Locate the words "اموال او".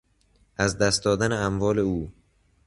1.31-2.11